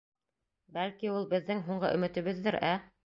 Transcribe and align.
Бәлки, 0.77 1.11
ул 1.17 1.27
беҙҙең 1.33 1.61
һуңғы 1.69 1.93
өмөтөбөҙҙөр, 1.99 2.59
ә? 2.73 2.73